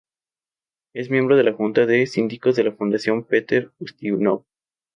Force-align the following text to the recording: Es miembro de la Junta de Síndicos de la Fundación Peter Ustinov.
Es 0.95 1.11
miembro 1.11 1.35
de 1.37 1.43
la 1.43 1.53
Junta 1.53 1.85
de 1.85 2.07
Síndicos 2.07 2.55
de 2.55 2.63
la 2.63 2.71
Fundación 2.71 3.23
Peter 3.23 3.71
Ustinov. 3.77 4.45